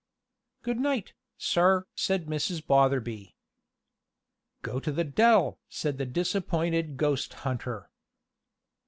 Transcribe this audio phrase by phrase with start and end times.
[0.63, 2.65] "Good night, sir!" said Mrs.
[2.65, 3.35] Botherby.
[4.63, 7.91] "Go to the d l!" said the disappointed ghost hunter.